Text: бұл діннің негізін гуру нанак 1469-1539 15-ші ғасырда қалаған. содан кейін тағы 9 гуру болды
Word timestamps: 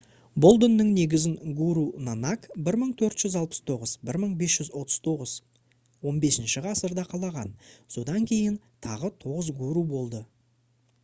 бұл 0.43 0.55
діннің 0.61 0.87
негізін 0.93 1.33
гуру 1.57 1.83
нанак 2.07 2.47
1469-1539 2.69 5.35
15-ші 6.07 6.65
ғасырда 6.69 7.05
қалаған. 7.13 7.55
содан 7.99 8.29
кейін 8.35 8.59
тағы 8.89 9.13
9 9.29 9.55
гуру 9.63 9.87
болды 9.95 10.25